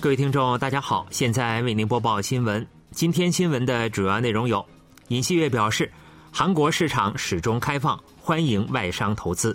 [0.00, 2.66] 各位听众，大家好，现在为您播报新闻。
[2.90, 4.64] 今天新闻的主要内容有：
[5.08, 5.92] 尹锡悦表示，
[6.32, 9.54] 韩国市场始终开放，欢迎外商投资；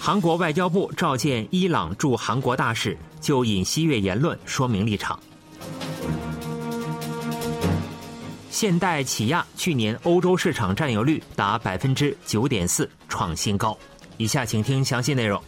[0.00, 5.16] 韩国外交部召见伊朗驻韩国大使，就尹锡悦言论说明立场；
[8.50, 13.78] 现代起亚去年欧洲市场占有率达百分之九点四，创新高。
[14.16, 15.40] 以下请听详细内容。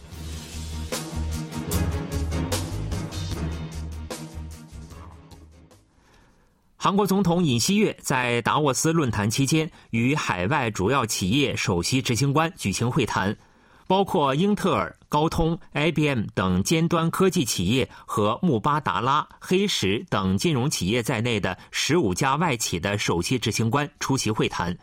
[6.87, 13.35] 韩国总统尹锡悦在达沃斯论坛期间与海外主要企业首席执行官举行会谈，
[13.87, 24.73] 包括英特尔、高通、IBM 等尖端科技企业和穆巴达拉、黑石等金融企业在内的十五家外企的首席执行官出席会谈。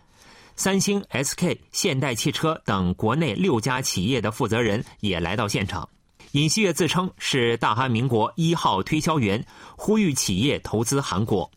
[0.57, 5.89] 三星、SK、现代汽车等国内六家企业的负责人也来到现场。
[6.33, 9.43] 尹锡悦自称是大韩民国一号推销员，
[9.75, 11.51] 呼吁企业投资韩国。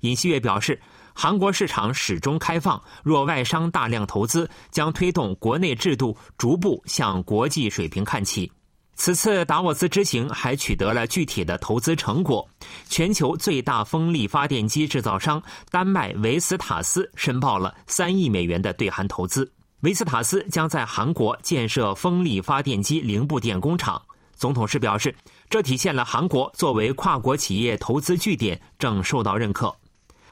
[0.00, 0.80] 尹锡悦表示，
[1.14, 8.50] 韩国市场始终开放，若外商大量投资，将推动国内制度逐步向国际水平看齐。
[8.94, 12.46] 此次达沃斯之行还取得了具体的投资成果，
[12.86, 19.50] 全球最大风力发电机制造商丹麦维斯塔斯申报了三亿美元的对韩投资。
[19.80, 24.00] 维斯塔斯将在韩国建设风力发电机零部件工厂。
[24.34, 25.14] 总统室表示，
[25.48, 29.74] 这体现了韩国作为跨国企业投资据点正受到认可。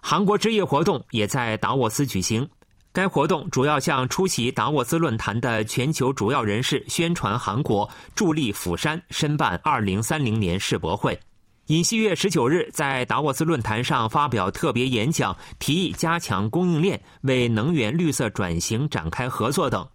[0.00, 2.48] 韩国之夜活动也在达沃斯举行。
[2.90, 11.18] 该活动主要向出席达沃斯论坛的全球主要人士宣传韩国助力釜山申办2030年世博会。
[11.66, 19.86] 尹锡悦十九日在达沃斯论坛上发表特别演讲，提议加强供应链，为能源绿色转型展开合作等。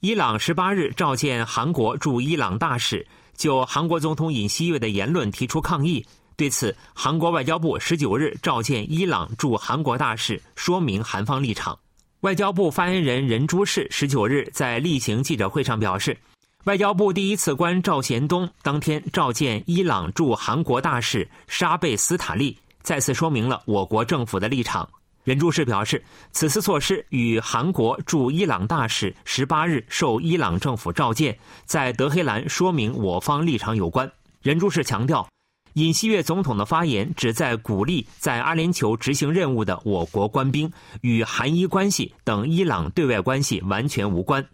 [0.00, 6.04] 伊朗十八日召见韩国驻伊朗大使，就韩国总统尹锡悦的言论提出抗议。
[6.36, 11.78] 对此，韩国外交部十九日召见伊朗驻韩国大使，说明韩方立场。
[12.20, 16.16] 外交部发言人任珠世十九日在例行记者会上表示，
[16.64, 24.88] 外交部第一次官赵贤东当天召见伊朗驻韩国大使沙贝斯塔利，再次说明了我国政府的立场。
[25.22, 26.02] 任珠世表示，
[26.32, 34.10] 此次措施与韩国驻伊朗大使十八日受伊朗政府召见，在德黑兰说明我方立场有关。
[34.42, 35.26] 任珠世强调。
[35.74, 40.70] 尹锡悦总统的发言旨在鼓励在阿联酋执行任务的我国官兵，
[41.00, 44.46] 与韩伊关系等伊朗对外关系完全无关。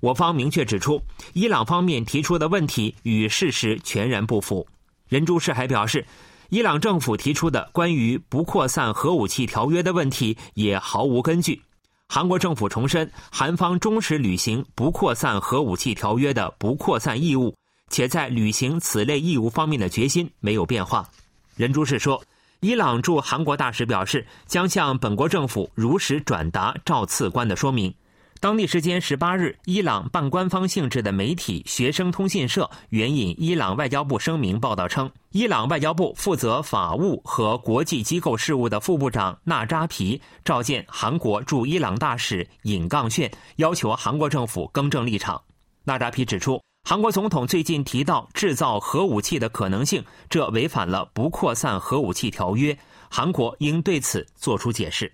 [0.00, 1.00] 我方明确指出，
[1.32, 4.66] 伊朗方面提出的问题与事实全然不符。
[5.08, 6.04] 任珠世还表示，
[6.48, 11.62] 伊朗政府提出的关于不扩散核武器条约的问题也毫无根据。
[12.08, 17.54] 韩国政府重申，韩方忠实履行不扩散核武器条约的不扩散义务。
[17.90, 21.08] 且在履行此类义务方面的决心没有变化。
[21.56, 22.22] 任珠世说，
[22.60, 27.94] 伊朗驻韩国大使表示将向本国政府如实转达赵次官的说明。
[28.40, 45.40] 当地时间十八日，伊朗半官方性质的媒体学生通讯社援引伊朗外交部声明报道称，伊朗外交部负责法务和国际机构事务的副部长纳扎皮召见韩国驻伊朗大使尹杠炫，要求韩国政府更正立场。
[45.84, 46.60] 纳扎皮指出。
[46.86, 52.78] 韩国总统最近提到制造核武器的可能性，这违反了不扩散核武器条约。
[53.10, 55.10] 韩国应对此作出解释。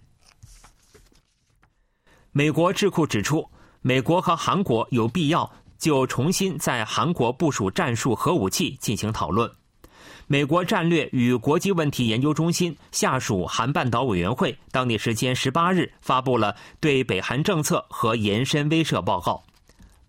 [2.33, 3.49] 美国智库指出，
[3.83, 5.49] 美国和韩国有必要
[5.79, 9.49] 就重新在韩国部署战术核武器进行讨论。
[10.27, 19.45] 美国战略与国际问题研究中心下属韩半岛委员会当地时间十八日发布了对北韩政策和延伸威慑报告。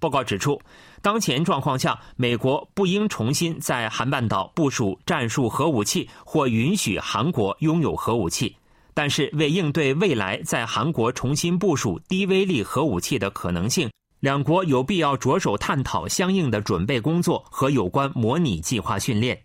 [0.01, 0.59] 报告指出。
[1.01, 8.56] 当前状况下，美国不应重新在韩半岛部署战术核武器，或允许韩国拥有核武器。
[8.94, 13.89] 但是，为应对未来在韩国重新部署低威力核武器的可能性，
[14.19, 19.42] 两国有必要着手探讨相应的准备工作和有关模拟计划训练。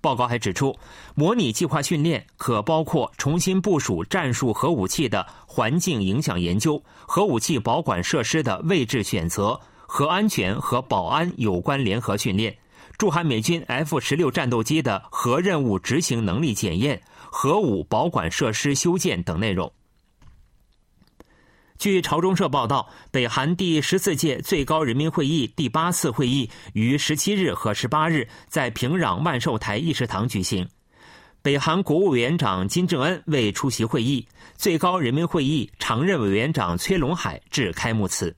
[0.00, 0.78] 报告还指出，
[1.16, 9.60] 模拟计划训练可包括重新部署战术核武器的环境影响研究、核武器保管设施的位置选择。
[9.90, 12.54] 核安全和保安有关联合训练，
[12.98, 17.02] 驻韩美军 F 十六战斗机的核任务执行能力检验，
[17.32, 19.72] 核武保管设施修建等内容。
[21.78, 30.68] 据朝中社报道，北韩第十四届最高人民会议第八次会议于十七日和十八日在平壤万寿台议事堂举行，
[31.40, 38.36] 北韩国务委员长金正恩未出席会议，最高人民会议常任委员长崔龙海致开幕词。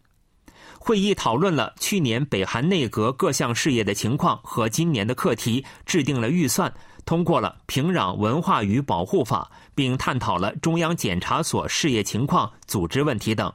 [0.82, 6.72] 会议讨论了去年北韩内阁各项事业的情况和今年的课题，制定了预算，
[7.04, 13.52] 通过了《平壤文化与保护法》，并探讨了中央检察所事业情况、组织问题等。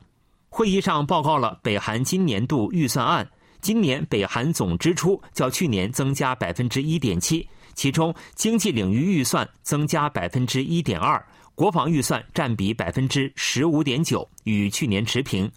[0.50, 3.27] 会议上报告了北韩今年度预算案，
[3.60, 11.22] 今年北韩总支出较去年增加百分之一点七，其中经济领域预算增加百分之一点二，
[11.56, 15.51] 国防预算占比百分之十五点九，与去年持平。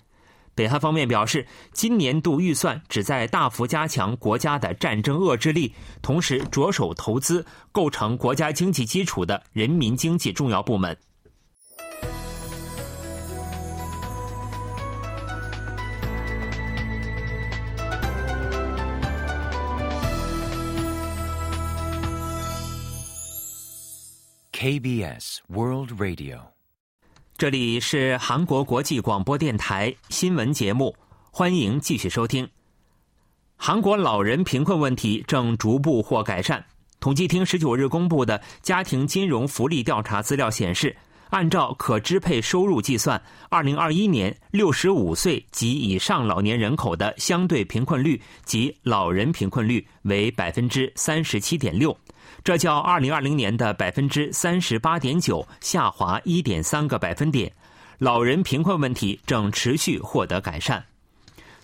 [0.59, 5.73] 北韩方面表示，今年度预算旨在大幅加强国家的战争遏制力，
[6.03, 10.99] 同时着手投资构成国家经济基础的人民经济重要部门。
[24.51, 26.58] KBS World Radio。
[27.39, 30.93] 这里是韩国国际广播电台新闻节目，
[31.31, 32.49] 欢迎继续收听。
[33.57, 36.67] 韩国老人贫困问题正逐步获改善。
[36.99, 40.97] 统计厅十九日公布的家庭金融福利调查资料显示，
[41.31, 51.97] 按照可支配收入计算，二零二一年六十五岁及以上老年人口的相对贫困率及老人贫困率为百分之三十七点六。
[52.49, 57.53] 这较2020年的百分之三十八点九下滑一点三个百分点，
[57.99, 60.83] 老人贫困问题正持续获得改善。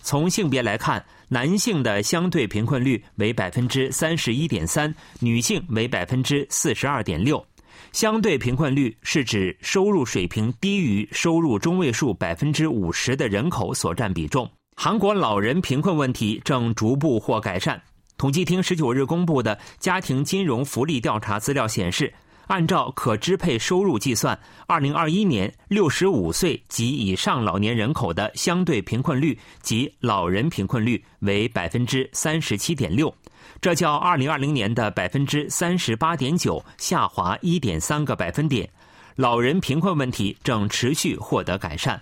[0.03, 7.43] 从性别来看，男性的相对贫困率为百分之三十一点三，女性为百分之四十二点六。
[7.91, 14.47] 相对贫困率是指收入水平低于收入中位数百分之五十的人口所占比重。
[14.75, 17.81] 韩国老人贫困问题正逐步获改善。
[18.17, 22.13] 统计厅十九日公布的家庭金融福利调查资料显示，
[22.47, 33.13] 按照可支配收入计算，二零二一年六十五岁及以上老年人口的相对贫困率及老人贫困率为百分之三十七点六，
[33.59, 38.69] 这较二零二零年的百分之三十八点九下滑一点三个百分点。
[39.15, 42.01] 老人贫困问题正持续获得改善。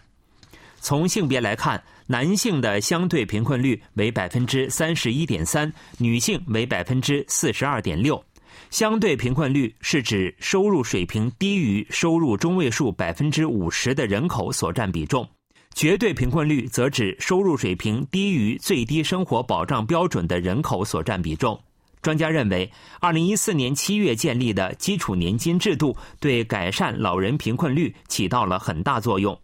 [0.79, 8.23] 从性别来看，男性的相对贫困率为百分之三十一点三，女性为百分之四十二点六。
[8.69, 15.27] 相对贫困率是指收入水平低于收入中位数百分之五十的人口所占比重。
[15.73, 21.59] 绝对贫困率则指收入水平低于最低生活保障标准的人口所占比重。
[22.01, 22.69] 专家认为，
[22.99, 29.39] 二零一四年七月建立的基础年金制度对改善老人贫困率起到了很大作用。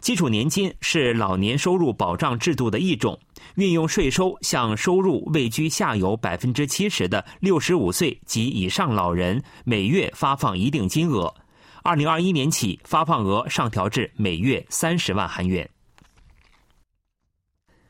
[0.00, 3.18] 基础年金是老年收入保障制度的一种，
[3.56, 11.34] 运用税收向收入位居下游百分之七十的六十五岁及以上老人每月发放一定金额。
[11.82, 15.68] 二零二一年起，发放额上调至每月三十万韩元。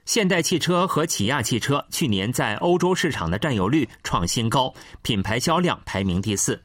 [0.04, 4.72] 现代汽车和起亚汽车去年在欧洲市场的占有率创新高，
[5.02, 6.62] 品牌销量排名第四。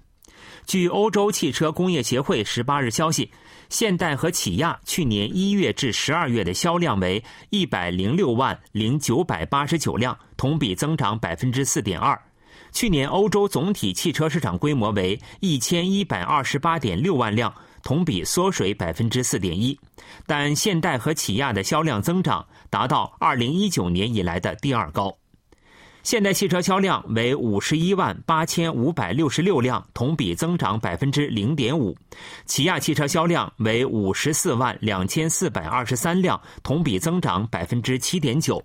[0.71, 3.29] 据欧洲汽车工业协会十八日消息。
[3.68, 12.18] 现代和起亚去年一月至十二月的销量为一百零六万零九百八十九辆，同比增长百分之四点二。
[12.71, 17.53] 去年欧洲总体汽车市场规模为一千一百二十八点六万辆，
[17.83, 19.77] 同比缩水百分之四点一。
[20.25, 25.13] 但现代和起亚的销量增长达到二零一九年以来的第二高。
[26.03, 31.93] 现代汽车销量为五十一万八千五百六十六辆，同比增长百分之零点五；
[32.46, 38.62] 起亚汽车销量为五十四万两千四百二十三辆，同比增长百分之七点九。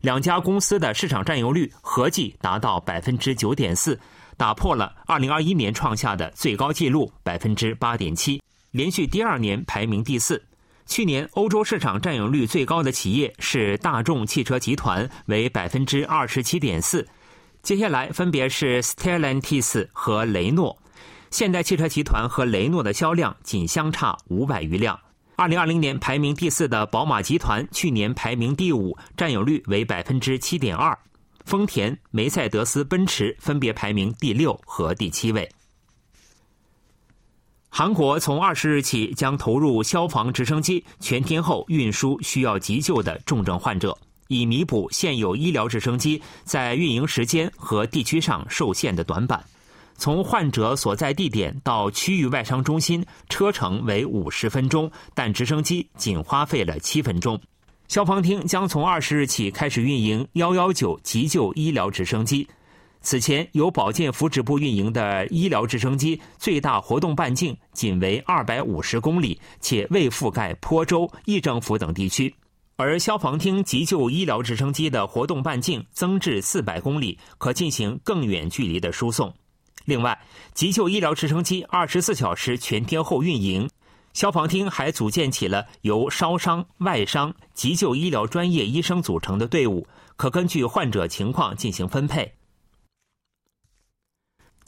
[0.00, 3.98] 两家公司的市场占有率合计达到百分之九点四，
[4.38, 10.42] 打破了二零二一年创下的最高纪录百分之八点七，连续第二年排名第四。
[10.88, 17.06] 去年欧洲市场占有率最高的企业是大众汽车集团，为百分之二十七点四。
[17.62, 20.76] 接下来分别是 Stellantis 和雷诺。
[21.30, 24.98] 现代汽车集团和雷诺的销量仅相差五百余辆。
[25.36, 30.98] 二零二零年排名第四的宝马集团，去年排名第五，占有率为百分之七点二。
[31.44, 35.48] 丰田、梅赛德斯奔驰分别排名第六和第七位。
[37.70, 43.96] 韩国从二十日起将投入消防直升机全天候运输需要急救的重症患者，
[44.26, 49.44] 以弥补现有医疗直升机在运营时间和地区上受限的短板。
[49.96, 57.40] 从患者所在地点到区域外伤中心车程为五十分钟，但直升机仅花费了七分钟。
[57.88, 62.48] 消防厅将从二十日起开始运营幺幺九急救医疗直升机。
[63.00, 72.34] 此前由保健福祉部运营的医疗直升机最大活动半径仅为二百五十公里，且未覆盖坡州、议政府等地区。
[72.76, 79.34] 而消防厅急救医疗直升机的活动半径增至四百公里，可进行更远距离的输送。
[79.84, 80.16] 另外，
[80.54, 83.68] 急救医疗直升机二十四小时全天候运营。
[84.12, 89.86] 消防厅还组建起了由烧伤、外伤、急救医疗专业医生组成的队伍，
[90.16, 92.32] 可根据患者情况进行分配。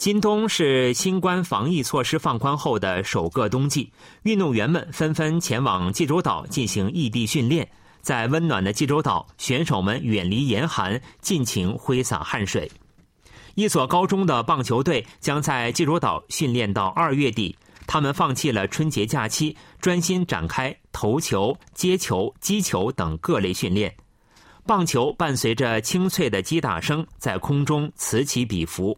[0.00, 3.92] 今冬是新冠防疫措施放宽后的首个冬季，
[4.22, 7.70] 运动员们纷纷前往济州岛进行异地训练。
[8.00, 12.72] 在温暖的济州岛，选手们远离严寒，尽情挥洒汗水。
[13.56, 17.54] 一所高中的棒球队将在济州岛训练到二月底，
[17.86, 23.94] 他们放弃了春节假期，专心展开投球、接球、击球等各类训练。
[24.64, 28.96] 棒球伴随着清脆的击打声，在空中此起彼伏。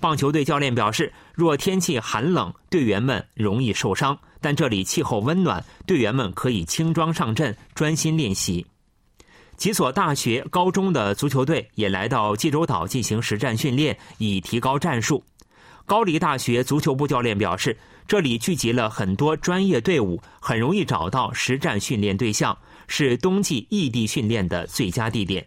[0.00, 8.64] 棒球队教练表示，若天气寒冷，队员们容易受伤；但这里气候温暖，队员们可以轻装上阵，专心练习。
[9.56, 15.24] 几所大学、高中的足球队也来到济州岛进行实战训练，以提高战术。
[15.84, 17.76] 高黎大学足球部教练表示，
[18.06, 25.44] 这里聚集了很多专业队伍，很容易找到实战训练对象，是冬季异地训练的最佳地点。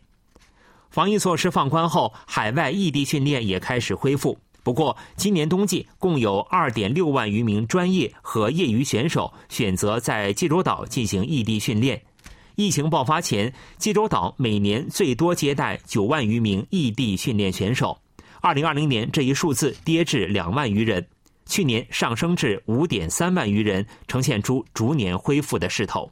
[0.91, 4.37] 防疫措施放宽后，海外异地训练也开始恢复。
[4.61, 11.99] 不过，今年冬季共有2.6万余名专业和业余选手选择在济州岛进行异地训练。
[12.55, 17.97] 疫情爆发前，济州岛每年最多接待9万余名异地训练选手。
[18.41, 21.07] 2020年，这一数字跌至2万余人，
[21.45, 26.11] 去年上升至5.3万余人，呈现出逐年恢复的势头。